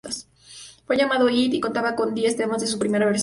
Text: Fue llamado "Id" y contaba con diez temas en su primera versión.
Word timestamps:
Fue 0.87 0.97
llamado 0.97 1.29
"Id" 1.29 1.53
y 1.53 1.59
contaba 1.59 1.95
con 1.95 2.15
diez 2.15 2.35
temas 2.35 2.63
en 2.63 2.69
su 2.69 2.79
primera 2.79 3.05
versión. 3.05 3.19